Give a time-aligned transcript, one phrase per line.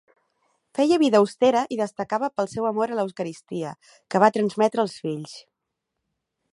[0.77, 3.77] Feia vida austera i destacava pel seu amor a l'Eucaristia,
[4.09, 5.41] que va transmetre als fills.